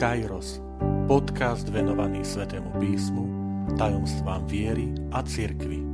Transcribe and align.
Kairos, 0.00 0.64
podcast 1.04 1.68
venovaný 1.68 2.24
Svetému 2.24 2.72
písmu, 2.80 3.24
tajomstvám 3.76 4.48
viery 4.48 4.88
a 5.12 5.20
cirkvi. 5.20 5.84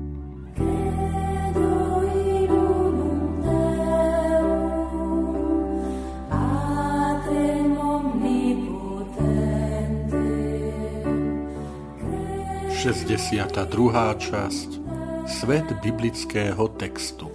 Šesťdesiata 12.71 13.67
druhá 13.67 14.15
časť. 14.15 14.87
Svet 15.27 15.67
biblického 15.83 16.71
textu. 16.79 17.27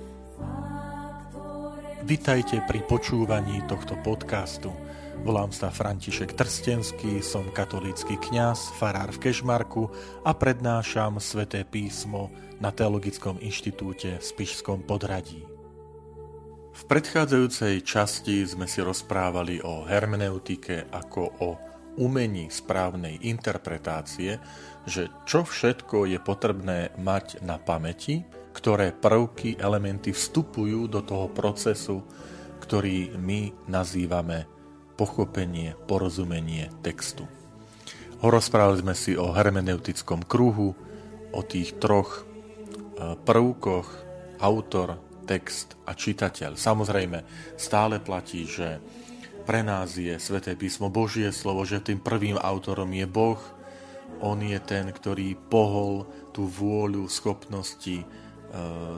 Vitajte 2.08 2.64
pri 2.64 2.80
počúvaní 2.88 3.60
tohto 3.68 4.00
podcastu– 4.08 4.72
Volám 5.22 5.54
sa 5.54 5.70
František 5.70 6.34
Trstenský, 6.34 7.22
som 7.22 7.46
katolícky 7.54 8.18
kňaz, 8.18 8.74
farár 8.74 9.14
v 9.14 9.30
Kešmarku 9.30 9.86
a 10.26 10.34
prednášam 10.34 11.22
sväté 11.22 11.62
písmo 11.62 12.34
na 12.58 12.74
Teologickom 12.74 13.38
inštitúte 13.38 14.18
v 14.18 14.24
Spišskom 14.26 14.82
podradí. 14.82 15.46
V 16.74 16.82
predchádzajúcej 16.90 17.86
časti 17.86 18.42
sme 18.50 18.66
si 18.66 18.82
rozprávali 18.82 19.62
o 19.62 19.86
hermeneutike 19.86 20.90
ako 20.90 21.22
o 21.38 21.50
umení 22.02 22.50
správnej 22.50 23.22
interpretácie, 23.22 24.42
že 24.90 25.06
čo 25.30 25.46
všetko 25.46 26.10
je 26.10 26.18
potrebné 26.18 26.98
mať 26.98 27.46
na 27.46 27.62
pamäti, 27.62 28.26
ktoré 28.58 28.90
prvky, 28.90 29.62
elementy 29.62 30.18
vstupujú 30.18 30.90
do 30.90 31.06
toho 31.06 31.30
procesu, 31.30 32.02
ktorý 32.58 33.14
my 33.22 33.70
nazývame 33.70 34.61
pochopenie, 35.02 35.74
porozumenie 35.90 36.70
textu. 36.86 37.26
Rozprávali 38.22 38.86
sme 38.86 38.94
si 38.94 39.18
o 39.18 39.34
hermeneutickom 39.34 40.22
kruhu, 40.30 40.78
o 41.34 41.42
tých 41.42 41.82
troch 41.82 42.22
e, 42.22 43.18
prvkoch 43.18 43.90
autor, 44.38 45.02
text 45.26 45.74
a 45.90 45.98
čitateľ. 45.98 46.54
Samozrejme, 46.54 47.26
stále 47.58 47.98
platí, 47.98 48.46
že 48.46 48.78
pre 49.42 49.66
nás 49.66 49.98
je 49.98 50.14
Sveté 50.22 50.54
písmo 50.54 50.94
Božie 50.94 51.34
slovo, 51.34 51.66
že 51.66 51.82
tým 51.82 51.98
prvým 51.98 52.38
autorom 52.38 52.94
je 52.94 53.10
Boh. 53.10 53.42
On 54.22 54.38
je 54.38 54.62
ten, 54.62 54.86
ktorý 54.86 55.34
pohol 55.50 56.06
tú 56.30 56.46
vôľu, 56.46 57.10
schopnosti 57.10 57.98
e, 57.98 58.06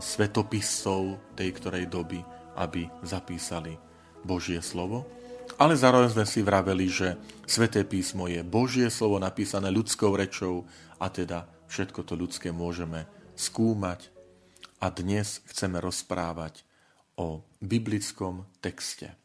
svetopisov 0.03 1.15
tej 1.39 1.49
ktorej 1.55 1.87
doby, 1.87 2.19
aby 2.59 2.91
zapísali 3.07 3.79
Božie 4.27 4.59
slovo. 4.59 5.22
Ale 5.63 5.79
zároveň 5.79 6.11
sme 6.11 6.27
si 6.27 6.43
vraveli, 6.43 6.91
že 6.91 7.15
Sveté 7.47 7.87
písmo 7.87 8.27
je 8.27 8.43
Božie 8.43 8.91
slovo 8.91 9.15
napísané 9.15 9.71
ľudskou 9.71 10.11
rečou 10.11 10.67
a 10.99 11.07
teda 11.07 11.47
všetko 11.71 12.03
to 12.03 12.19
ľudské 12.19 12.51
môžeme 12.51 13.07
skúmať. 13.39 14.11
A 14.83 14.91
dnes 14.91 15.39
chceme 15.47 15.79
rozprávať 15.79 16.67
o 17.15 17.47
biblickom 17.63 18.43
texte. 18.59 19.15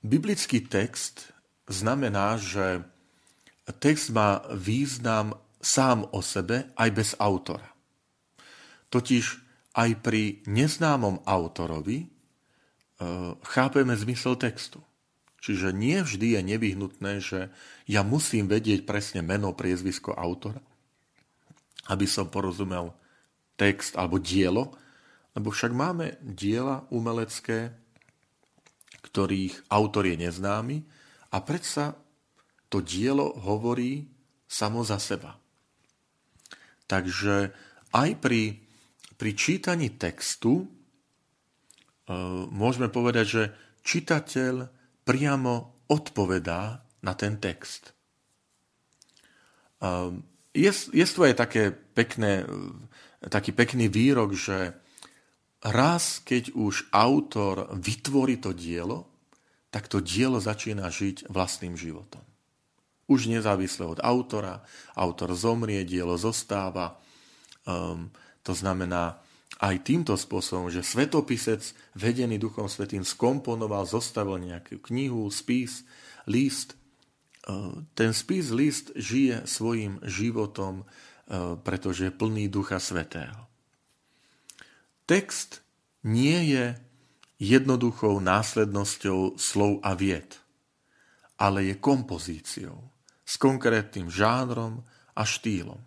Biblický 0.00 0.64
text 0.64 1.28
znamená, 1.68 2.40
že 2.40 2.80
text 3.76 4.08
má 4.08 4.40
význam 4.56 5.36
sám 5.60 6.08
o 6.16 6.24
sebe 6.24 6.72
aj 6.80 6.88
bez 6.96 7.12
autora. 7.20 7.76
Totiž 8.88 9.24
aj 9.76 9.90
pri 10.00 10.40
neznámom 10.48 11.28
autorovi 11.28 12.13
chápeme 13.44 13.94
zmysel 13.96 14.36
textu. 14.36 14.82
Čiže 15.44 15.76
nie 15.76 16.00
vždy 16.00 16.40
je 16.40 16.40
nevyhnutné, 16.40 17.12
že 17.20 17.52
ja 17.84 18.00
musím 18.00 18.48
vedieť 18.48 18.88
presne 18.88 19.20
meno, 19.20 19.52
priezvisko 19.52 20.16
autora, 20.16 20.64
aby 21.92 22.08
som 22.08 22.32
porozumel 22.32 22.96
text 23.60 23.92
alebo 24.00 24.16
dielo, 24.16 24.72
lebo 25.36 25.52
však 25.52 25.72
máme 25.76 26.16
diela 26.24 26.88
umelecké, 26.88 27.76
ktorých 29.04 29.68
autor 29.68 30.08
je 30.08 30.16
neznámy 30.16 30.80
a 31.28 31.36
predsa 31.44 31.92
to 32.72 32.80
dielo 32.80 33.36
hovorí 33.36 34.08
samo 34.48 34.80
za 34.80 34.96
seba. 34.96 35.36
Takže 36.88 37.52
aj 37.92 38.10
pri, 38.16 38.64
pri 39.20 39.30
čítaní 39.36 39.92
textu 39.92 40.64
Eh, 40.64 40.73
môžeme 42.52 42.92
povedať, 42.92 43.26
že 43.26 43.42
čitateľ 43.84 44.68
priamo 45.04 45.84
odpovedá 45.88 46.84
na 47.04 47.12
ten 47.12 47.36
text. 47.36 47.94
Eh, 49.84 50.10
je, 50.54 51.04
také 51.36 51.70
pekné, 51.72 52.44
eh, 52.44 53.28
taký 53.28 53.52
pekný 53.52 53.92
výrok, 53.92 54.32
že 54.32 54.72
raz, 55.64 56.20
keď 56.24 56.56
už 56.56 56.88
autor 56.92 57.68
vytvorí 57.76 58.40
to 58.40 58.56
dielo, 58.56 59.08
tak 59.68 59.90
to 59.90 59.98
dielo 59.98 60.38
začína 60.38 60.86
žiť 60.86 61.28
vlastným 61.28 61.74
životom. 61.74 62.22
Už 63.10 63.28
nezávisle 63.28 63.84
od 63.84 64.00
autora, 64.00 64.64
autor 64.96 65.34
zomrie, 65.36 65.84
dielo 65.84 66.16
zostáva. 66.16 66.96
Um, 67.66 68.08
to 68.40 68.56
znamená, 68.56 69.20
aj 69.62 69.86
týmto 69.86 70.18
spôsobom, 70.18 70.66
že 70.66 70.82
svetopisec, 70.82 71.62
vedený 71.94 72.42
Duchom 72.42 72.66
Svetým, 72.66 73.06
skomponoval, 73.06 73.86
zostavil 73.86 74.42
nejakú 74.42 74.82
knihu, 74.90 75.30
spis, 75.30 75.86
list. 76.26 76.74
E, 76.74 76.76
ten 77.94 78.10
spis, 78.10 78.50
list 78.50 78.90
žije 78.98 79.46
svojim 79.46 80.02
životom, 80.02 80.82
e, 80.82 80.84
pretože 81.62 82.10
je 82.10 82.16
plný 82.16 82.50
Ducha 82.50 82.82
Svetého. 82.82 83.46
Text 85.06 85.62
nie 86.02 86.50
je 86.50 86.74
jednoduchou 87.38 88.18
následnosťou 88.18 89.36
slov 89.38 89.78
a 89.84 89.94
vied, 89.94 90.34
ale 91.38 91.70
je 91.70 91.74
kompozíciou 91.78 92.78
s 93.22 93.34
konkrétnym 93.38 94.10
žánrom 94.10 94.82
a 95.14 95.22
štýlom. 95.22 95.78
E, 95.78 95.86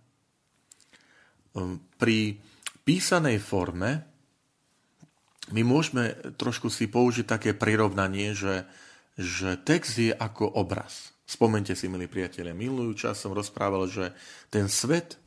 pri 1.99 2.39
písanej 2.87 3.43
forme 3.43 4.07
my 5.51 5.61
môžeme 5.63 6.15
trošku 6.35 6.67
si 6.67 6.87
použiť 6.91 7.25
také 7.27 7.51
prirovnanie, 7.55 8.35
že, 8.35 8.67
že 9.15 9.55
text 9.59 9.95
je 9.95 10.11
ako 10.11 10.43
obraz. 10.59 11.15
Spomente 11.27 11.75
si, 11.75 11.91
milí 11.91 12.07
priatelia, 12.07 12.55
minulý 12.55 12.95
čas 12.95 13.19
som 13.19 13.35
rozprával, 13.35 13.87
že 13.87 14.15
ten 14.47 14.71
svet, 14.71 15.19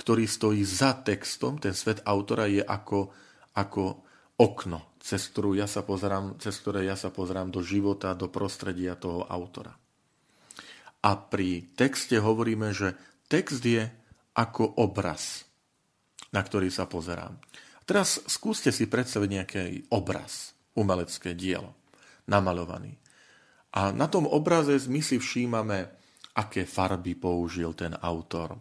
ktorý 0.00 0.24
stojí 0.24 0.64
za 0.64 0.96
textom, 1.00 1.60
ten 1.60 1.76
svet 1.76 2.00
autora 2.04 2.48
je 2.48 2.64
ako, 2.64 3.12
ako 3.56 4.04
okno, 4.40 4.96
cez, 5.00 5.28
ktorú 5.32 5.56
ja 5.56 5.68
sa 5.68 5.84
pozerám, 5.84 6.40
cez 6.40 6.56
ktoré 6.60 6.88
ja 6.88 6.96
sa 6.96 7.12
pozerám 7.12 7.52
do 7.52 7.60
života, 7.60 8.16
do 8.16 8.28
prostredia 8.32 8.96
toho 8.96 9.28
autora. 9.28 9.76
A 11.04 11.10
pri 11.16 11.72
texte 11.76 12.16
hovoríme, 12.20 12.72
že 12.72 12.96
text 13.28 13.64
je 13.64 13.88
ako 14.32 14.80
obraz 14.80 15.51
na 16.32 16.40
ktorý 16.40 16.72
sa 16.72 16.88
pozerám. 16.88 17.36
Teraz 17.84 18.24
skúste 18.26 18.72
si 18.72 18.88
predstaviť 18.88 19.28
nejaký 19.28 19.64
obraz, 19.92 20.56
umelecké 20.72 21.36
dielo, 21.36 21.76
namalovaný. 22.24 22.96
A 23.72 23.92
na 23.92 24.08
tom 24.08 24.28
obraze 24.28 24.76
my 24.88 25.00
si 25.00 25.20
všímame, 25.20 25.88
aké 26.32 26.64
farby 26.64 27.12
použil 27.12 27.76
ten 27.76 27.92
autor, 28.00 28.56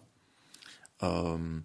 um, 0.99 1.63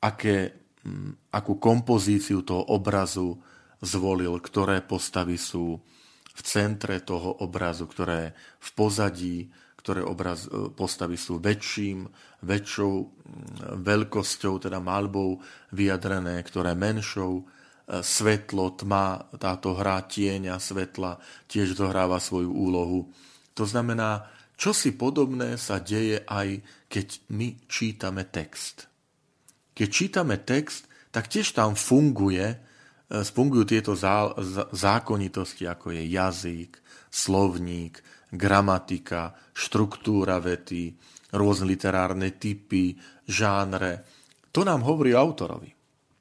aké, 0.00 0.56
um, 0.84 1.12
akú 1.32 1.60
kompozíciu 1.60 2.40
toho 2.44 2.64
obrazu 2.72 3.36
zvolil, 3.82 4.38
ktoré 4.40 4.80
postavy 4.80 5.36
sú 5.36 5.76
v 6.32 6.40
centre 6.40 6.96
toho 7.04 7.44
obrazu, 7.44 7.84
ktoré 7.84 8.32
v 8.56 8.68
pozadí, 8.72 9.52
ktoré 9.76 10.00
obraz, 10.00 10.48
e, 10.48 10.70
postavy 10.72 11.18
sú 11.18 11.42
väčším, 11.42 12.08
väčšou 12.42 12.92
veľkosťou, 13.80 14.54
teda 14.58 14.82
malbou 14.82 15.38
vyjadrené, 15.72 16.42
ktoré 16.42 16.74
menšou, 16.74 17.42
e, 17.42 17.44
svetlo, 18.02 18.74
tma, 18.76 19.30
táto 19.38 19.78
hra 19.78 20.04
tieňa, 20.04 20.58
svetla 20.58 21.16
tiež 21.46 21.78
zohráva 21.78 22.18
svoju 22.18 22.50
úlohu. 22.50 23.08
To 23.54 23.64
znamená, 23.64 24.26
čo 24.58 24.74
si 24.74 24.94
podobné 24.94 25.56
sa 25.56 25.78
deje 25.82 26.22
aj 26.26 26.62
keď 26.92 27.08
my 27.32 27.56
čítame 27.66 28.28
text. 28.28 28.86
Keď 29.72 29.88
čítame 29.88 30.36
text, 30.44 30.84
tak 31.08 31.32
tiež 31.32 31.56
tam 31.56 31.72
funguje, 31.72 32.46
e, 32.52 32.56
fungujú 33.24 33.64
tieto 33.64 33.96
zákonitosti, 34.74 35.64
ako 35.64 35.94
je 35.96 36.02
jazyk, 36.10 36.72
slovník, 37.12 38.02
gramatika, 38.32 39.36
štruktúra 39.52 40.40
vety, 40.40 40.96
rôzne 41.32 41.68
literárne 41.68 42.36
typy, 42.36 42.96
žánre. 43.26 44.04
To 44.52 44.62
nám 44.62 44.84
hovorí 44.84 45.16
autorovi. 45.16 45.72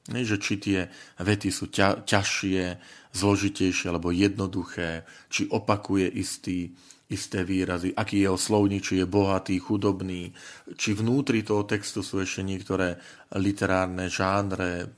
Že 0.08 0.38
či 0.42 0.54
tie 0.58 0.80
vety 1.22 1.50
sú 1.54 1.69
ťa, 1.69 2.04
ťažšie, 2.08 2.63
zložitejšie 3.12 3.88
alebo 3.92 4.10
jednoduché, 4.10 5.06
či 5.30 5.46
opakuje 5.52 6.08
istý, 6.18 6.74
isté 7.12 7.44
výrazy, 7.44 7.92
aký 7.92 8.24
jeho 8.24 8.40
slovník, 8.40 8.88
či 8.88 9.04
je 9.04 9.06
bohatý, 9.06 9.60
chudobný, 9.60 10.31
či 10.80 10.96
vnútri 10.96 11.44
toho 11.44 11.68
textu 11.68 12.00
sú 12.02 12.24
ešte 12.24 12.40
niektoré 12.42 12.96
literárne 13.36 14.08
žánre, 14.08 14.96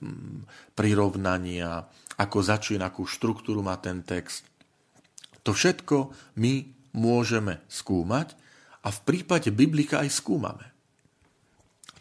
prirovnania, 0.78 1.90
ako 2.22 2.38
začína, 2.46 2.94
akú 2.94 3.10
štruktúru 3.10 3.66
má 3.66 3.82
ten 3.82 4.06
text. 4.06 4.46
To 5.42 5.52
všetko 5.52 6.14
my 6.38 6.54
môžeme 6.94 7.66
skúmať 7.66 8.38
a 8.84 8.90
v 8.92 9.00
prípade 9.08 9.50
Biblika 9.50 10.04
aj 10.04 10.12
skúmame. 10.12 10.68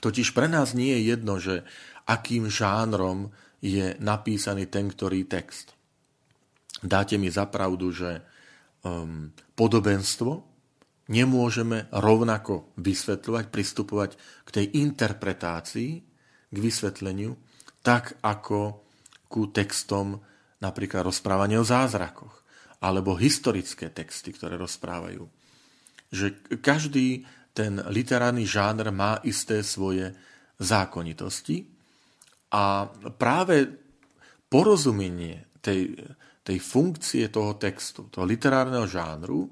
Totiž 0.03 0.35
pre 0.35 0.51
nás 0.51 0.75
nie 0.75 0.91
je 0.99 1.15
jedno, 1.15 1.39
že 1.39 1.63
akým 2.11 2.51
žánrom 2.51 3.31
je 3.63 3.95
napísaný 4.03 4.67
ten 4.67 4.91
ktorý 4.91 5.23
text. 5.31 5.79
Dáte 6.83 7.15
mi 7.15 7.31
zapravdu, 7.31 7.95
že 7.95 8.27
um, 8.83 9.31
podobenstvo 9.55 10.43
nemôžeme 11.07 11.87
rovnako 11.95 12.75
vysvetľovať, 12.83 13.45
pristupovať 13.55 14.11
k 14.43 14.49
tej 14.51 14.67
interpretácii, 14.83 15.91
k 16.51 16.57
vysvetleniu, 16.59 17.39
tak 17.87 18.19
ako 18.27 18.83
ku 19.31 19.55
textom 19.55 20.19
napríklad 20.59 21.07
rozprávanie 21.07 21.63
o 21.63 21.67
zázrakoch, 21.67 22.43
alebo 22.83 23.15
historické 23.15 23.95
texty, 23.95 24.35
ktoré 24.35 24.59
rozprávajú. 24.59 25.23
Že 26.13 26.61
každý 26.61 27.25
ten 27.57 27.81
literárny 27.89 28.45
žáner 28.45 28.93
má 28.93 29.21
isté 29.25 29.65
svoje 29.65 30.13
zákonitosti 30.61 31.65
a 32.53 32.87
práve 33.17 33.69
porozumenie 34.53 35.49
tej, 35.65 35.97
tej 36.45 36.59
funkcie 36.61 37.33
toho 37.33 37.57
textu, 37.57 38.13
toho 38.13 38.29
literárneho 38.29 38.85
žánru, 38.85 39.49
e, 39.49 39.51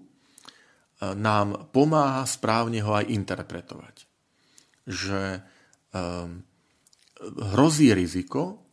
nám 1.17 1.73
pomáha 1.73 2.29
správne 2.29 2.85
ho 2.85 2.93
aj 2.93 3.09
interpretovať. 3.09 3.97
Že 4.91 5.23
um, 5.95 6.43
hrozí 7.55 7.93
riziko, 7.93 8.65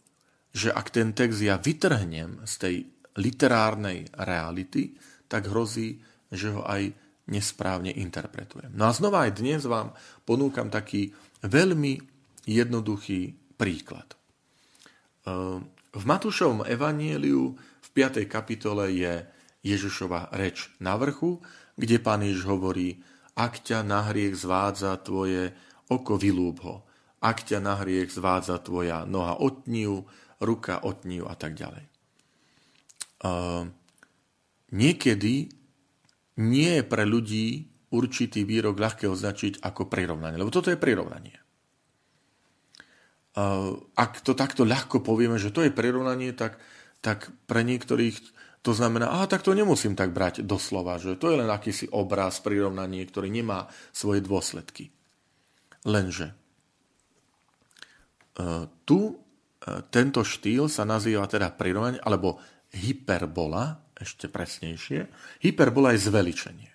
že 0.56 0.74
ak 0.74 0.88
ten 0.89 1.13
text 1.13 1.44
ja 1.44 1.60
vytrhnem 1.62 2.42
z 2.48 2.54
tej 2.57 2.75
literárnej 3.19 4.07
reality, 4.18 4.98
tak 5.30 5.51
hrozí, 5.51 6.00
že 6.31 6.56
ho 6.56 6.63
aj 6.66 7.06
nesprávne 7.27 7.91
interpretujem. 7.91 8.71
No 8.71 8.88
a 8.88 8.95
znova 8.95 9.27
aj 9.27 9.39
dnes 9.39 9.68
vám 9.68 9.91
ponúkam 10.24 10.71
taký 10.71 11.12
veľmi 11.44 12.00
jednoduchý 12.47 13.35
príklad. 13.59 14.15
Ehm, 15.27 15.68
v 15.91 16.03
Matúšovom 16.07 16.63
evanieliu 16.63 17.57
5. 17.97 18.29
kapitole 18.29 18.94
je 18.94 19.25
Ježišova 19.65 20.29
reč 20.38 20.69
na 20.77 20.94
vrchu, 20.95 21.41
kde 21.74 21.97
pán 21.97 22.21
Ježiš 22.21 22.45
hovorí, 22.45 23.01
ak 23.33 23.65
ťa 23.65 23.81
na 23.81 24.06
hriech 24.06 24.38
zvádza 24.38 24.97
tvoje 25.01 25.53
oko, 25.89 26.18
vylúb 26.21 26.62
ho. 26.62 26.85
Ak 27.21 27.41
ťa 27.41 27.57
na 27.57 27.81
hriech 27.81 28.13
zvádza 28.13 28.62
tvoja 28.62 29.01
noha, 29.09 29.41
otniu, 29.41 30.06
ruka, 30.38 30.85
otniu 30.85 31.25
a 31.25 31.33
tak 31.33 31.57
ďalej. 31.57 31.85
Uh, 33.18 33.65
niekedy 34.69 35.50
nie 36.38 36.81
je 36.81 36.84
pre 36.86 37.04
ľudí 37.04 37.69
určitý 37.89 38.45
výrok 38.45 38.78
ľahké 38.78 39.10
označiť 39.10 39.63
ako 39.63 39.89
prirovnanie, 39.89 40.38
lebo 40.38 40.54
toto 40.54 40.69
je 40.69 40.78
prirovnanie. 40.78 41.38
Ak 43.94 44.25
to 44.25 44.34
takto 44.34 44.66
ľahko 44.66 45.06
povieme, 45.06 45.38
že 45.38 45.54
to 45.54 45.62
je 45.62 45.74
prirovnanie, 45.74 46.34
tak 46.34 46.57
tak 47.01 47.30
pre 47.45 47.62
niektorých 47.62 48.16
to 48.66 48.75
znamená, 48.75 49.07
aha, 49.07 49.31
tak 49.31 49.45
to 49.45 49.56
nemusím 49.56 49.95
tak 49.95 50.12
brať 50.12 50.44
doslova, 50.44 51.00
že 51.00 51.16
to 51.16 51.31
je 51.31 51.39
len 51.39 51.48
akýsi 51.48 51.88
obraz, 51.94 52.44
prirovnanie, 52.44 53.07
ktorý 53.07 53.31
nemá 53.31 53.72
svoje 53.95 54.19
dôsledky. 54.19 54.92
Lenže 55.88 56.36
e, 58.36 58.68
tu 58.84 59.00
e, 59.07 59.13
tento 59.88 60.19
štýl 60.19 60.68
sa 60.68 60.84
nazýva 60.84 61.31
teda 61.31 61.56
prirovnanie, 61.56 62.04
alebo 62.04 62.44
hyperbola, 62.75 63.87
ešte 63.98 64.30
presnejšie. 64.30 65.10
Hyperbola 65.42 65.98
je 65.98 66.06
zveličenie. 66.06 66.72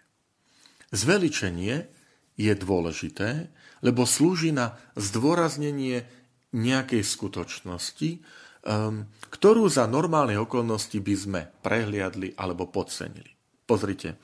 Zveličenie 0.93 1.89
je 2.37 2.53
dôležité, 2.53 3.49
lebo 3.81 4.05
slúži 4.05 4.53
na 4.53 4.77
zdôraznenie 4.99 6.05
nejakej 6.53 7.03
skutočnosti, 7.03 8.21
um, 8.63 9.09
ktorú 9.33 9.67
za 9.73 9.89
normálnej 9.89 10.37
okolnosti 10.37 10.99
by 11.01 11.15
sme 11.17 11.41
prehliadli 11.65 12.37
alebo 12.37 12.69
podcenili. 12.69 13.33
Pozrite, 13.65 14.21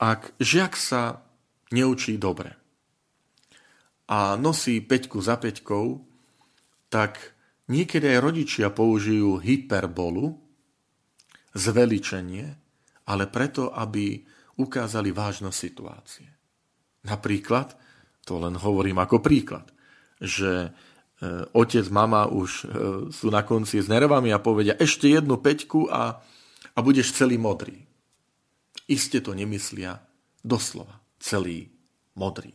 ak 0.00 0.32
žiak 0.40 0.72
sa 0.76 1.20
neučí 1.72 2.16
dobre 2.16 2.56
a 4.08 4.38
nosí 4.38 4.80
peťku 4.80 5.18
za 5.20 5.36
peťkou, 5.36 5.86
tak 6.88 7.36
niekedy 7.68 8.16
aj 8.16 8.18
rodičia 8.22 8.68
použijú 8.70 9.42
hyperbolu, 9.42 10.45
zveličenie, 11.56 12.44
ale 13.08 13.24
preto, 13.32 13.72
aby 13.72 14.20
ukázali 14.60 15.08
vážnosť 15.10 15.56
situácie. 15.56 16.28
Napríklad, 17.08 17.72
to 18.28 18.36
len 18.36 18.60
hovorím 18.60 19.00
ako 19.00 19.24
príklad, 19.24 19.72
že 20.20 20.74
E, 21.16 21.48
otec, 21.56 21.88
mama 21.88 22.28
už 22.28 22.50
e, 22.50 22.64
sú 23.08 23.32
na 23.32 23.40
konci 23.40 23.80
s 23.80 23.88
nervami 23.88 24.36
a 24.36 24.42
povedia 24.42 24.76
ešte 24.76 25.08
jednu 25.08 25.40
peťku 25.40 25.88
a, 25.88 26.20
a 26.76 26.78
budeš 26.84 27.16
celý 27.16 27.40
modrý. 27.40 27.80
Iste 28.84 29.24
to 29.24 29.32
nemyslia 29.32 29.96
doslova, 30.44 31.00
celý 31.16 31.72
modrý. 32.12 32.52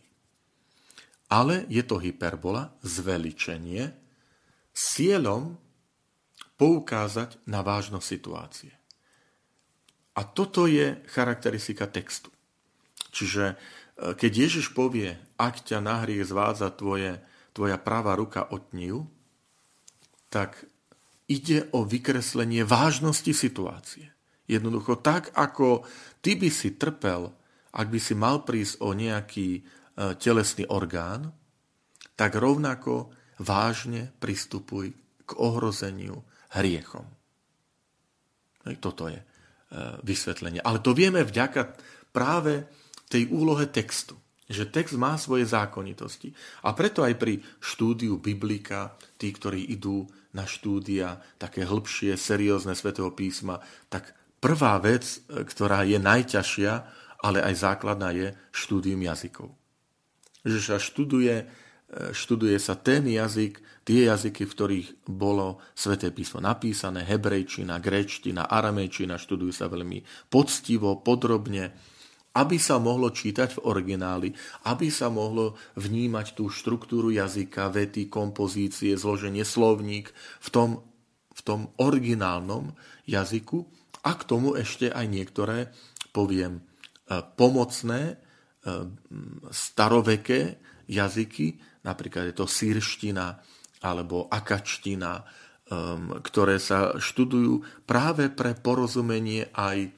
Ale 1.34 1.66
je 1.74 1.82
to 1.82 1.98
hyperbola, 1.98 2.70
zveličenie, 2.86 3.90
s 4.72 4.82
cieľom 4.94 5.58
poukázať 6.62 7.42
na 7.50 7.66
vážnosť 7.66 8.06
situácie. 8.06 8.74
A 10.16 10.22
toto 10.28 10.68
je 10.68 11.00
charakteristika 11.08 11.88
textu. 11.88 12.30
Čiže 13.16 13.56
e, 13.56 13.56
keď 14.16 14.32
Ježiš 14.48 14.76
povie, 14.76 15.16
ak 15.40 15.64
ťa 15.64 15.80
na 15.80 16.04
hriech 16.04 16.28
zvádza 16.28 16.72
tvoje 16.76 17.24
tvoja 17.52 17.78
pravá 17.80 18.16
ruka 18.16 18.48
otniu, 18.48 19.08
tak 20.32 20.64
ide 21.28 21.68
o 21.76 21.84
vykreslenie 21.84 22.64
vážnosti 22.64 23.32
situácie. 23.36 24.12
Jednoducho 24.48 25.00
tak, 25.00 25.32
ako 25.36 25.88
ty 26.20 26.36
by 26.36 26.50
si 26.52 26.76
trpel, 26.76 27.32
ak 27.72 27.88
by 27.88 28.00
si 28.00 28.16
mal 28.16 28.44
prísť 28.44 28.84
o 28.84 28.92
nejaký 28.96 29.50
e, 29.60 29.62
telesný 30.20 30.68
orgán, 30.68 31.32
tak 32.20 32.36
rovnako 32.36 33.12
vážne 33.40 34.12
pristupuj 34.20 34.92
k 35.24 35.32
ohrozeniu 35.40 36.20
hriechom. 36.52 37.08
Toto 38.78 39.08
je 39.08 39.18
vysvetlenie. 40.04 40.60
Ale 40.60 40.84
to 40.84 40.92
vieme 40.92 41.24
vďaka 41.24 41.80
práve 42.12 42.68
tej 43.08 43.32
úlohe 43.32 43.72
textu 43.72 44.20
že 44.52 44.68
text 44.68 45.00
má 45.00 45.16
svoje 45.16 45.48
zákonitosti. 45.48 46.36
A 46.68 46.76
preto 46.76 47.08
aj 47.08 47.16
pri 47.16 47.40
štúdiu 47.64 48.20
Biblika, 48.20 49.00
tí, 49.16 49.32
ktorí 49.32 49.72
idú 49.72 50.06
na 50.36 50.44
štúdia 50.44 51.24
také 51.40 51.64
hĺbšie, 51.64 52.20
seriózne 52.20 52.76
svetého 52.76 53.16
písma, 53.16 53.64
tak 53.88 54.12
prvá 54.44 54.76
vec, 54.84 55.24
ktorá 55.32 55.88
je 55.88 55.98
najťažšia, 55.98 56.74
ale 57.24 57.40
aj 57.40 57.56
základná, 57.56 58.12
je 58.12 58.36
štúdium 58.52 59.00
jazykov. 59.08 59.56
Že 60.44 60.60
sa 60.60 60.78
študuje, 60.78 61.48
študuje 61.92 62.56
sa 62.56 62.80
ten 62.80 63.04
jazyk, 63.04 63.60
tie 63.84 64.08
jazyky, 64.08 64.48
v 64.48 64.56
ktorých 64.56 64.88
bolo 65.12 65.60
sväté 65.76 66.08
písmo 66.16 66.40
napísané, 66.40 67.04
hebrejčina, 67.04 67.84
gréčtina, 67.84 68.48
aramejčina, 68.48 69.20
študujú 69.20 69.52
sa 69.52 69.68
veľmi 69.68 70.32
poctivo, 70.32 71.04
podrobne, 71.04 71.76
aby 72.32 72.56
sa 72.56 72.80
mohlo 72.80 73.12
čítať 73.12 73.60
v 73.60 73.64
origináli, 73.68 74.32
aby 74.72 74.88
sa 74.88 75.12
mohlo 75.12 75.60
vnímať 75.76 76.40
tú 76.40 76.48
štruktúru 76.48 77.12
jazyka, 77.12 77.68
vety, 77.68 78.08
kompozície, 78.08 78.96
zloženie 78.96 79.44
slovník 79.44 80.16
v 80.40 80.48
tom, 80.48 80.70
v 81.36 81.42
tom 81.44 81.76
originálnom 81.76 82.72
jazyku. 83.04 83.68
A 84.08 84.16
k 84.16 84.24
tomu 84.24 84.56
ešte 84.56 84.88
aj 84.88 85.06
niektoré, 85.12 85.76
poviem, 86.16 86.64
e, 86.64 87.20
pomocné, 87.36 88.16
e, 88.16 88.16
staroveké 89.52 90.56
jazyky, 90.88 91.71
napríklad 91.86 92.32
je 92.32 92.36
to 92.38 92.48
sírština 92.48 93.42
alebo 93.82 94.30
akačtina, 94.30 95.22
e, 95.22 95.24
ktoré 96.22 96.62
sa 96.62 96.98
študujú 97.02 97.86
práve 97.90 98.30
pre 98.30 98.54
porozumenie 98.54 99.50
aj 99.54 99.92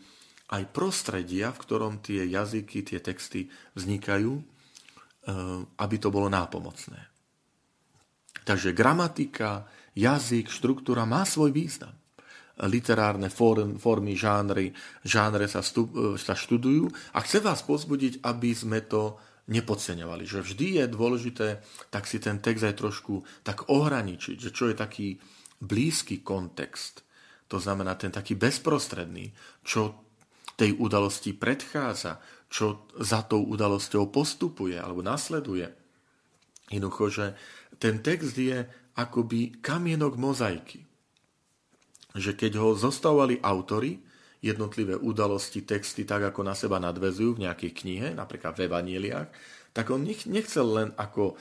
aj 0.53 0.69
prostredia, 0.69 1.49
v 1.49 1.61
ktorom 1.65 1.93
tie 2.05 2.29
jazyky, 2.29 2.85
tie 2.85 3.01
texty 3.01 3.49
vznikajú, 3.73 4.33
eh, 4.37 4.43
aby 5.65 5.95
to 5.97 6.13
bolo 6.13 6.29
nápomocné. 6.29 7.09
Takže 8.45 8.75
gramatika, 8.75 9.65
jazyk, 9.97 10.51
štruktúra 10.51 11.07
má 11.09 11.25
svoj 11.25 11.55
význam. 11.55 11.95
Literárne 12.53 13.33
formy, 13.33 14.13
žánry, 14.13 14.77
žánre 15.01 15.49
sa, 15.49 15.65
stup, 15.65 15.89
sa 16.21 16.37
študujú 16.37 16.85
a 17.17 17.25
chcem 17.25 17.41
vás 17.41 17.65
pozbudiť, 17.65 18.21
aby 18.21 18.53
sme 18.53 18.85
to 18.85 19.17
nepodceňovali. 19.47 20.23
Že 20.23 20.39
vždy 20.45 20.67
je 20.79 20.85
dôležité 20.87 21.47
tak 21.91 22.07
si 22.07 22.19
ten 22.19 22.39
text 22.39 22.63
aj 22.63 22.79
trošku 22.79 23.23
tak 23.43 23.67
ohraničiť, 23.67 24.37
že 24.39 24.51
čo 24.55 24.71
je 24.71 24.75
taký 24.75 25.19
blízky 25.59 26.23
kontext. 26.23 27.03
To 27.51 27.59
znamená 27.59 27.95
ten 27.99 28.09
taký 28.09 28.39
bezprostredný, 28.39 29.31
čo 29.63 30.03
tej 30.53 30.77
udalosti 30.77 31.33
predchádza, 31.33 32.21
čo 32.47 32.85
za 33.01 33.25
tou 33.25 33.41
udalosťou 33.49 34.13
postupuje 34.13 34.77
alebo 34.77 35.01
nasleduje. 35.01 35.65
Jednoducho, 36.69 37.05
že 37.09 37.25
ten 37.81 37.99
text 38.05 38.37
je 38.37 38.63
akoby 38.93 39.59
kamienok 39.59 40.15
mozaiky. 40.21 40.85
Že 42.13 42.37
keď 42.37 42.51
ho 42.61 42.77
zostavovali 42.77 43.41
autory, 43.41 43.97
jednotlivé 44.43 44.99
udalosti, 44.99 45.63
texty 45.63 46.03
tak, 46.03 46.35
ako 46.35 46.43
na 46.43 46.51
seba 46.51 46.75
nadvezujú 46.83 47.39
v 47.39 47.47
nejakej 47.47 47.71
knihe, 47.71 48.07
napríklad 48.11 48.59
v 48.59 48.67
Evanieliach, 48.67 49.29
tak 49.73 49.89
on 49.89 50.05
nechcel 50.05 50.67
len 50.69 50.89
ako 50.93 51.33
e, 51.33 51.35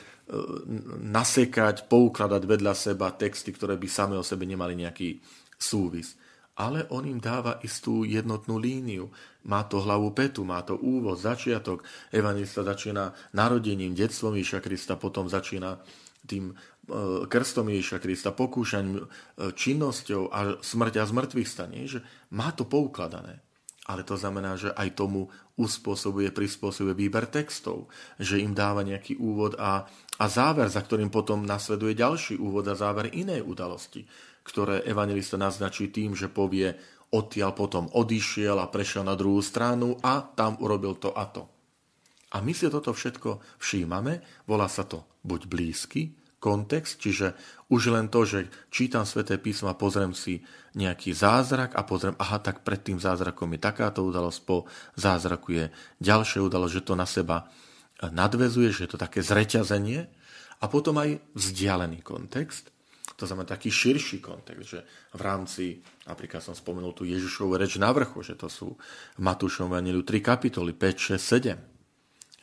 nasekať, 1.05 1.91
poukladať 1.91 2.43
vedľa 2.49 2.73
seba 2.73 3.13
texty, 3.13 3.53
ktoré 3.53 3.77
by 3.77 3.89
same 3.91 4.17
o 4.17 4.25
sebe 4.25 4.49
nemali 4.49 4.79
nejaký 4.79 5.21
súvis. 5.59 6.17
Ale 6.57 6.89
on 6.93 7.05
im 7.05 7.21
dáva 7.21 7.61
istú 7.65 8.05
jednotnú 8.07 8.57
líniu. 8.57 9.09
Má 9.49 9.65
to 9.69 9.81
hlavu 9.85 10.13
petu, 10.17 10.45
má 10.45 10.61
to 10.65 10.79
úvod, 10.81 11.21
začiatok. 11.21 11.85
Evangelista 12.13 12.65
začína 12.65 13.13
narodením, 13.37 13.97
detstvom 13.97 14.37
Ježiša 14.37 14.61
Krista, 14.61 14.95
potom 15.01 15.29
začína 15.29 15.81
tým 16.29 16.55
krstom 17.31 17.71
Ježiša 17.71 18.03
Krista, 18.03 18.35
pokúšaním, 18.35 18.99
e, 18.99 19.07
činnosťou 19.55 20.23
a 20.35 20.39
smrť 20.59 20.95
a 20.99 21.05
zmrtvých 21.07 21.49
stane, 21.49 21.87
že 21.87 22.03
má 22.35 22.51
to 22.51 22.67
poukladané. 22.67 23.39
Ale 23.87 24.07
to 24.07 24.15
znamená, 24.15 24.55
že 24.55 24.71
aj 24.75 24.95
tomu 24.95 25.27
uspôsobuje, 25.59 26.31
prispôsobuje 26.31 26.95
výber 26.95 27.27
textov, 27.27 27.91
že 28.19 28.39
im 28.39 28.55
dáva 28.55 28.87
nejaký 28.87 29.19
úvod 29.19 29.59
a, 29.59 29.87
a 30.19 30.25
záver, 30.31 30.71
za 30.71 30.83
ktorým 30.83 31.11
potom 31.11 31.43
nasleduje 31.43 31.99
ďalší 31.99 32.39
úvod 32.39 32.67
a 32.71 32.79
záver 32.79 33.11
inej 33.11 33.43
udalosti, 33.43 34.07
ktoré 34.47 34.87
evangelista 34.87 35.35
naznačí 35.35 35.91
tým, 35.91 36.15
že 36.15 36.31
povie, 36.31 36.79
odtiaľ 37.13 37.53
potom 37.53 37.91
odišiel 37.91 38.59
a 38.59 38.71
prešiel 38.71 39.03
na 39.03 39.19
druhú 39.19 39.43
stranu 39.43 39.99
a 40.01 40.23
tam 40.23 40.59
urobil 40.63 40.97
to 40.99 41.11
a 41.13 41.27
to. 41.27 41.47
A 42.33 42.41
my 42.41 42.55
si 42.57 42.71
toto 42.73 42.97
všetko 42.97 43.61
všímame, 43.61 44.47
volá 44.49 44.65
sa 44.71 44.89
to 44.89 45.05
buď 45.21 45.41
blízky, 45.51 46.22
kontext, 46.43 46.99
čiže 46.99 47.39
už 47.71 47.95
len 47.95 48.11
to, 48.11 48.27
že 48.27 48.51
čítam 48.75 49.07
sväté 49.07 49.39
písmo 49.39 49.71
a 49.71 49.79
pozriem 49.79 50.11
si 50.11 50.43
nejaký 50.75 51.15
zázrak 51.15 51.79
a 51.79 51.87
pozriem, 51.87 52.19
aha, 52.19 52.43
tak 52.43 52.67
pred 52.67 52.83
tým 52.83 52.99
zázrakom 52.99 53.55
je 53.55 53.63
takáto 53.63 54.03
udalosť, 54.03 54.41
po 54.43 54.67
zázraku 54.99 55.49
je 55.55 55.65
ďalšia 56.03 56.43
udalosť, 56.43 56.75
že 56.83 56.87
to 56.91 56.95
na 56.99 57.07
seba 57.07 57.47
nadvezuje, 58.03 58.75
že 58.75 58.91
je 58.91 58.91
to 58.91 58.99
také 58.99 59.23
zreťazenie 59.23 60.11
a 60.59 60.65
potom 60.67 60.99
aj 60.99 61.23
vzdialený 61.39 62.03
kontext, 62.03 62.75
to 63.15 63.31
znamená 63.31 63.47
taký 63.47 63.71
širší 63.71 64.19
kontext, 64.19 64.67
že 64.67 64.81
v 65.15 65.21
rámci, 65.23 65.65
napríklad 66.11 66.43
som 66.43 66.59
spomenul 66.59 66.91
tu 66.91 67.07
Ježišovu 67.07 67.55
reč 67.55 67.79
na 67.79 67.95
vrchu, 67.95 68.27
že 68.27 68.35
to 68.35 68.51
sú 68.51 68.75
v 69.15 69.21
Matúšovom 69.23 69.79
Evangeliu 69.79 70.03
3 70.03 70.19
kapitoly, 70.19 70.75
5, 70.75 71.15
6, 71.15 71.63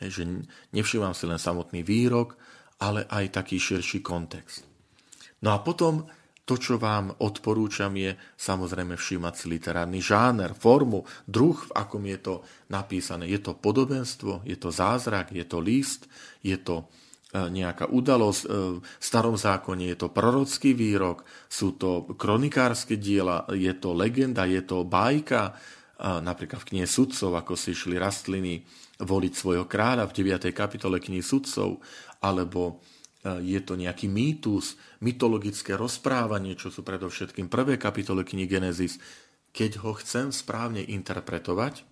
Je, 0.00 0.08
že 0.08 0.24
nevšímam 0.72 1.12
si 1.12 1.28
len 1.28 1.36
samotný 1.36 1.84
výrok, 1.84 2.40
ale 2.80 3.04
aj 3.06 3.36
taký 3.36 3.60
širší 3.60 4.00
kontext. 4.00 4.64
No 5.44 5.52
a 5.52 5.60
potom 5.60 6.08
to, 6.44 6.58
čo 6.58 6.82
vám 6.82 7.14
odporúčam, 7.22 7.94
je 7.94 8.18
samozrejme 8.34 8.98
všímať 8.98 9.34
si 9.38 9.46
literárny 9.46 10.02
žáner, 10.02 10.50
formu, 10.56 11.06
druh, 11.22 11.54
v 11.54 11.72
akom 11.78 12.02
je 12.10 12.18
to 12.18 12.34
napísané. 12.72 13.30
Je 13.30 13.38
to 13.38 13.54
podobenstvo, 13.54 14.42
je 14.42 14.58
to 14.58 14.74
zázrak, 14.74 15.30
je 15.30 15.46
to 15.46 15.62
list, 15.62 16.10
je 16.42 16.58
to 16.58 16.82
e, 16.82 16.84
nejaká 17.54 17.86
udalosť. 17.86 18.42
E, 18.42 18.48
v 18.82 19.04
starom 19.04 19.38
zákone 19.38 19.94
je 19.94 19.96
to 20.00 20.10
prorocký 20.10 20.74
výrok, 20.74 21.22
sú 21.46 21.78
to 21.78 22.18
kronikárske 22.18 22.98
diela, 22.98 23.46
je 23.54 23.70
to 23.78 23.94
legenda, 23.94 24.42
je 24.42 24.66
to 24.66 24.82
bajka, 24.82 25.54
napríklad 26.00 26.64
v 26.64 26.68
knihe 26.72 26.88
sudcov, 26.88 27.36
ako 27.36 27.52
si 27.60 27.76
šli 27.76 28.00
rastliny 28.00 28.64
voliť 29.00 29.32
svojho 29.36 29.68
kráľa 29.68 30.08
v 30.08 30.32
9. 30.32 30.48
kapitole 30.52 30.96
knihy 30.96 31.20
sudcov, 31.20 31.80
alebo 32.20 32.80
e, 33.24 33.40
je 33.44 33.60
to 33.64 33.74
nejaký 33.76 34.06
mýtus, 34.06 34.76
mytologické 35.00 35.74
rozprávanie, 35.76 36.56
čo 36.56 36.68
sú 36.68 36.84
predovšetkým 36.84 37.48
prvé 37.48 37.80
kapitoly 37.80 38.24
knihy 38.24 38.48
Genesis. 38.48 39.00
Keď 39.50 39.82
ho 39.82 39.96
chcem 39.98 40.30
správne 40.30 40.84
interpretovať, 40.84 41.82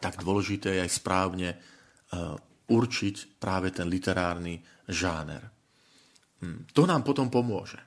tak 0.00 0.20
dôležité 0.24 0.80
je 0.80 0.80
aj 0.88 0.92
správne 0.92 1.48
e, 1.54 1.56
určiť 2.68 3.38
práve 3.40 3.70
ten 3.70 3.86
literárny 3.86 4.64
žáner. 4.88 5.44
Hm, 6.40 6.72
to 6.72 6.88
nám 6.88 7.04
potom 7.04 7.28
pomôže. 7.28 7.80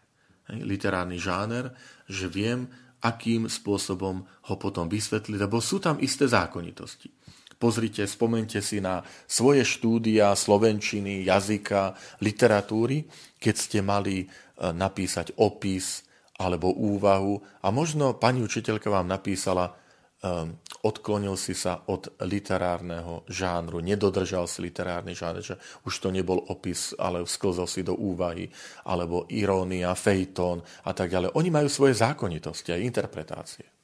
Literárny 0.47 1.19
žáner, 1.19 1.75
že 2.07 2.31
viem, 2.31 2.71
akým 3.03 3.51
spôsobom 3.51 4.23
ho 4.25 4.55
potom 4.55 4.87
vysvetliť, 4.87 5.37
lebo 5.37 5.59
sú 5.59 5.77
tam 5.77 5.99
isté 5.99 6.25
zákonitosti. 6.25 7.11
Pozrite, 7.57 8.05
spomente 8.05 8.61
si 8.61 8.77
na 8.77 9.01
svoje 9.25 9.65
štúdia 9.65 10.33
slovenčiny, 10.37 11.25
jazyka, 11.25 11.97
literatúry, 12.21 13.09
keď 13.41 13.55
ste 13.57 13.79
mali 13.81 14.23
e, 14.23 14.25
napísať 14.61 15.33
opis 15.41 16.05
alebo 16.37 16.69
úvahu 16.69 17.41
a 17.65 17.73
možno 17.73 18.13
pani 18.13 18.45
učiteľka 18.45 18.93
vám 18.93 19.09
napísala 19.09 19.73
um, 20.21 20.53
odklonil 20.85 21.33
si 21.33 21.57
sa 21.57 21.81
od 21.89 22.13
literárneho 22.21 23.25
žánru, 23.25 23.81
nedodržal 23.81 24.45
si 24.45 24.61
literárny 24.65 25.17
žánr, 25.17 25.41
že 25.41 25.55
už 25.85 25.93
to 25.97 26.09
nebol 26.13 26.37
opis, 26.49 26.93
ale 26.97 27.25
sklzol 27.25 27.65
si 27.65 27.81
do 27.81 27.97
úvahy, 27.97 28.49
alebo 28.85 29.25
irónia, 29.33 29.97
fejtón 29.97 30.61
a 30.85 30.91
tak 30.93 31.11
ďalej. 31.11 31.33
Oni 31.33 31.49
majú 31.49 31.69
svoje 31.69 31.97
zákonitosti 31.97 32.73
a 32.73 32.81
interpretácie. 32.81 33.76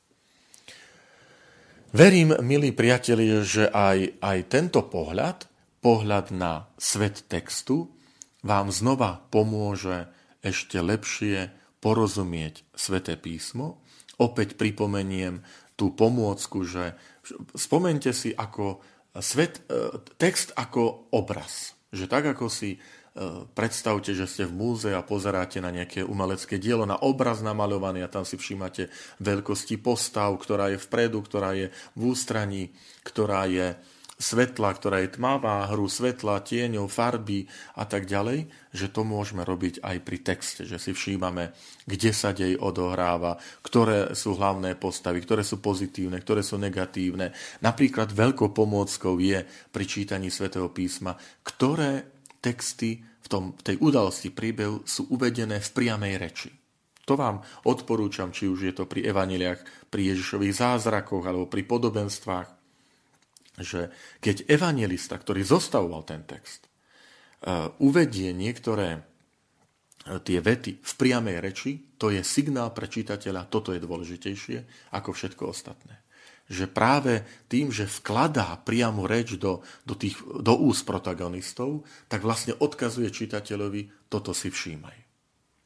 Verím, 1.93 2.33
milí 2.41 2.73
priatelia, 2.73 3.45
že 3.45 3.69
aj, 3.69 4.17
aj 4.17 4.37
tento 4.49 4.81
pohľad, 4.81 5.45
pohľad 5.77 6.33
na 6.33 6.65
svet 6.73 7.21
textu, 7.29 7.85
vám 8.41 8.73
znova 8.73 9.29
pomôže 9.29 10.09
ešte 10.41 10.81
lepšie 10.81 11.53
porozumieť 11.85 12.65
sveté 12.73 13.13
písmo. 13.13 13.77
Opäť 14.17 14.57
pripomeniem 14.57 15.45
tú 15.77 15.93
pomôcku, 15.93 16.65
že 16.65 16.97
spomente 17.53 18.09
si 18.09 18.33
ako 18.33 18.81
svet, 19.21 19.61
e, 19.69 19.93
text 20.17 20.49
ako 20.57 21.13
obraz. 21.13 21.77
Že 21.93 22.09
tak, 22.09 22.25
ako 22.25 22.49
si 22.49 22.81
predstavte, 23.53 24.17
že 24.17 24.25
ste 24.25 24.49
v 24.49 24.57
múzea 24.57 24.97
a 24.97 25.05
pozeráte 25.05 25.61
na 25.61 25.69
nejaké 25.69 26.01
umelecké 26.01 26.57
dielo, 26.57 26.89
na 26.89 26.97
obraz 26.97 27.45
namaľovaný 27.45 28.01
a 28.01 28.09
tam 28.09 28.25
si 28.25 28.41
všímate 28.41 28.89
veľkosti 29.21 29.77
postav, 29.77 30.33
ktorá 30.33 30.73
je 30.73 30.81
vpredu, 30.81 31.21
ktorá 31.21 31.53
je 31.53 31.69
v 31.93 32.01
ústraní, 32.09 32.73
ktorá 33.05 33.45
je 33.45 33.77
svetla, 34.13 34.69
ktorá 34.77 35.03
je 35.03 35.19
tmavá, 35.19 35.67
hru 35.73 35.89
svetla, 35.89 36.45
tieňov, 36.45 36.87
farby 36.87 37.43
a 37.75 37.83
tak 37.83 38.05
ďalej, 38.05 38.45
že 38.71 38.87
to 38.93 39.03
môžeme 39.03 39.41
robiť 39.43 39.83
aj 39.83 39.97
pri 40.05 40.17
texte, 40.21 40.61
že 40.63 40.77
si 40.79 40.95
všímame, 40.95 41.51
kde 41.83 42.11
sa 42.13 42.31
dej 42.31 42.55
odohráva, 42.55 43.35
ktoré 43.65 44.15
sú 44.15 44.37
hlavné 44.37 44.77
postavy, 44.79 45.19
ktoré 45.19 45.41
sú 45.41 45.59
pozitívne, 45.59 46.21
ktoré 46.21 46.45
sú 46.45 46.55
negatívne. 46.61 47.33
Napríklad 47.65 48.13
veľkou 48.13 48.53
pomôckou 48.53 49.17
je 49.19 49.43
pri 49.73 49.85
čítaní 49.85 50.29
svätého 50.29 50.69
písma, 50.71 51.17
ktoré 51.43 52.12
texty 52.43 52.99
v, 52.99 53.27
tom, 53.31 53.55
v 53.55 53.61
tej 53.63 53.75
udalosti 53.79 54.27
príbehu 54.27 54.83
sú 54.83 55.07
uvedené 55.15 55.63
v 55.63 55.69
priamej 55.71 56.15
reči. 56.19 56.51
To 57.07 57.15
vám 57.15 57.39
odporúčam, 57.67 58.35
či 58.35 58.51
už 58.51 58.59
je 58.67 58.73
to 58.75 58.83
pri 58.83 59.07
evaneliách, 59.07 59.87
pri 59.87 60.11
Ježišových 60.11 60.55
zázrakoch 60.55 61.23
alebo 61.23 61.47
pri 61.47 61.63
podobenstvách, 61.63 62.47
že 63.59 63.91
keď 64.19 64.47
evangelista, 64.51 65.15
ktorý 65.15 65.43
zostavoval 65.43 66.03
ten 66.03 66.23
text, 66.23 66.67
uh, 66.67 67.71
uvedie 67.83 68.31
niektoré 68.31 68.99
uh, 68.99 70.19
tie 70.23 70.39
vety 70.39 70.79
v 70.79 70.93
priamej 70.95 71.37
reči, 71.43 71.71
to 71.99 72.11
je 72.11 72.23
signál 72.23 72.71
pre 72.71 72.87
čitateľa, 72.87 73.51
toto 73.51 73.75
je 73.75 73.83
dôležitejšie 73.83 74.91
ako 74.95 75.09
všetko 75.11 75.43
ostatné 75.51 76.03
že 76.47 76.67
práve 76.67 77.23
tým, 77.47 77.71
že 77.71 77.87
vkladá 77.87 78.59
priamo 78.61 79.07
reč 79.07 79.39
do, 79.39 79.63
do, 79.87 79.95
tých, 79.95 80.19
do 80.21 80.53
úst 80.59 80.83
protagonistov, 80.83 81.87
tak 82.11 82.21
vlastne 82.21 82.53
odkazuje 82.59 83.07
čitateľovi, 83.07 84.11
toto 84.11 84.35
si 84.35 84.51
všímaj. 84.51 85.03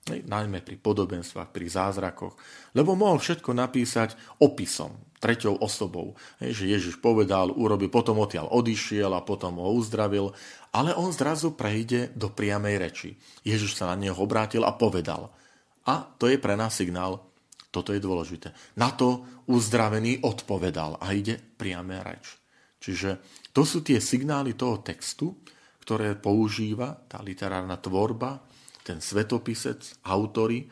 Najmä 0.08 0.64
pri 0.64 0.80
podobenstvách, 0.80 1.52
pri 1.52 1.68
zázrakoch. 1.68 2.40
Lebo 2.72 2.96
mohol 2.96 3.20
všetko 3.20 3.52
napísať 3.52 4.16
opisom, 4.40 4.96
treťou 5.20 5.60
osobou. 5.60 6.16
Že 6.40 6.72
Ježiš 6.72 6.96
povedal, 7.04 7.52
urobil, 7.52 7.92
potom 7.92 8.24
odtiaľ 8.24 8.48
odišiel 8.48 9.12
a 9.12 9.26
potom 9.26 9.60
ho 9.60 9.76
uzdravil. 9.76 10.32
Ale 10.72 10.96
on 10.96 11.12
zrazu 11.12 11.52
prejde 11.52 12.16
do 12.16 12.32
priamej 12.32 12.76
reči. 12.80 13.10
Ježiš 13.44 13.76
sa 13.76 13.92
na 13.92 14.00
neho 14.00 14.16
obrátil 14.16 14.64
a 14.64 14.72
povedal. 14.72 15.36
A 15.84 16.08
to 16.16 16.32
je 16.32 16.40
pre 16.40 16.56
nás 16.56 16.72
signál, 16.72 17.28
toto 17.72 17.92
je 17.92 18.02
dôležité. 18.02 18.56
Na 18.80 18.92
to 18.96 19.28
uzdravený 19.48 20.24
odpovedal 20.24 20.98
a 21.00 21.12
ide 21.14 21.38
priame 21.38 22.00
reč. 22.02 22.40
Čiže 22.78 23.20
to 23.52 23.66
sú 23.66 23.82
tie 23.82 23.98
signály 23.98 24.54
toho 24.54 24.80
textu, 24.86 25.34
ktoré 25.82 26.20
používa 26.20 26.94
tá 27.08 27.24
literárna 27.24 27.80
tvorba, 27.80 28.44
ten 28.84 29.00
svetopisec, 29.00 30.04
autory, 30.08 30.64
e, 30.64 30.68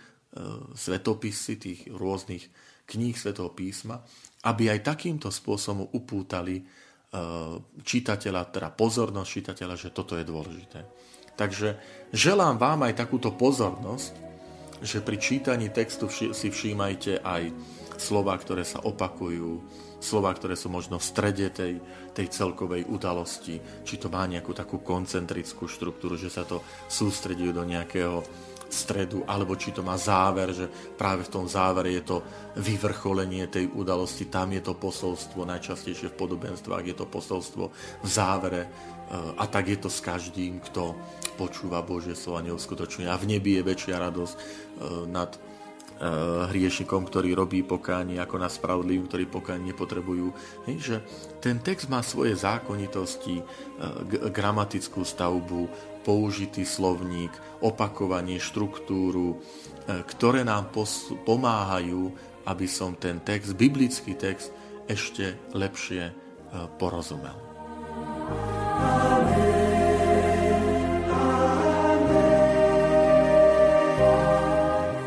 svetopisy 0.75 1.53
tých 1.59 1.79
rôznych 1.91 2.43
kníh 2.85 3.15
Svetého 3.15 3.51
písma, 3.51 3.99
aby 4.45 4.69
aj 4.69 4.85
takýmto 4.85 5.33
spôsobom 5.33 5.89
upútali 5.95 6.61
e, 6.61 6.63
čitateľa, 7.81 8.51
teda 8.53 8.69
pozornosť 8.75 9.29
čitateľa, 9.29 9.75
že 9.75 9.89
toto 9.95 10.15
je 10.15 10.23
dôležité. 10.27 10.79
Takže 11.35 11.75
želám 12.15 12.55
vám 12.55 12.87
aj 12.87 12.95
takúto 12.95 13.35
pozornosť, 13.35 14.34
že 14.83 14.99
pri 14.99 15.17
čítaní 15.19 15.71
textu 15.71 16.07
si 16.11 16.47
všímajte 16.51 17.23
aj 17.23 17.43
slova, 17.95 18.35
ktoré 18.35 18.67
sa 18.67 18.83
opakujú, 18.83 19.63
slova, 20.03 20.29
ktoré 20.35 20.53
sú 20.53 20.69
možno 20.69 20.99
v 20.99 21.07
strede 21.07 21.47
tej, 21.49 21.79
tej 22.13 22.27
celkovej 22.29 22.85
udalosti, 22.85 23.57
či 23.87 23.95
to 23.97 24.11
má 24.11 24.27
nejakú 24.27 24.51
takú 24.51 24.83
koncentrickú 24.83 25.65
štruktúru, 25.65 26.19
že 26.19 26.29
sa 26.29 26.43
to 26.45 26.61
sústredí 26.91 27.49
do 27.49 27.63
nejakého 27.65 28.21
stredu, 28.69 29.23
alebo 29.27 29.53
či 29.55 29.71
to 29.71 29.85
má 29.85 29.95
záver, 29.95 30.51
že 30.51 30.65
práve 30.97 31.25
v 31.25 31.33
tom 31.33 31.45
závere 31.45 31.93
je 31.95 32.03
to 32.03 32.17
vyvrcholenie 32.57 33.47
tej 33.47 33.69
udalosti, 33.71 34.27
tam 34.27 34.51
je 34.51 34.61
to 34.63 34.73
posolstvo, 34.73 35.45
najčastejšie 35.45 36.11
v 36.11 36.19
podobenstvách 36.19 36.85
je 36.85 36.95
to 36.95 37.05
posolstvo 37.05 37.63
v 38.01 38.07
závere 38.07 38.67
a 39.37 39.45
tak 39.45 39.69
je 39.69 39.77
to 39.77 39.89
s 39.89 40.01
každým, 40.01 40.57
kto 40.65 40.97
počúva 41.37 41.85
Božie 41.85 42.17
slovo 42.17 42.41
a 42.41 42.45
neuskutočňuje. 42.49 43.05
A 43.05 43.21
v 43.21 43.37
nebi 43.37 43.59
je 43.59 43.67
väčšia 43.67 44.01
radosť 44.01 44.35
nad 45.13 45.37
hriešnikom, 46.51 47.07
ktorý 47.07 47.31
robí 47.39 47.63
pokánie, 47.63 48.19
ako 48.19 48.35
na 48.35 48.51
spravodlivým, 48.51 49.07
ktorí 49.07 49.31
pokánie 49.31 49.71
nepotrebujú. 49.71 50.35
Hej, 50.67 50.77
že 50.83 50.95
ten 51.39 51.63
text 51.63 51.87
má 51.87 52.03
svoje 52.03 52.35
zákonitosti, 52.35 53.39
gramatickú 54.35 55.07
stavbu, 55.07 55.71
použitý 56.03 56.67
slovník, 56.67 57.31
opakovanie, 57.63 58.37
štruktúru, 58.37 59.39
ktoré 59.87 60.43
nám 60.43 60.69
pomáhajú, 61.23 62.11
aby 62.45 62.67
som 62.69 62.93
ten 62.93 63.23
text, 63.23 63.57
biblický 63.57 64.13
text, 64.13 64.53
ešte 64.85 65.33
lepšie 65.55 66.13
porozumel. 66.77 67.33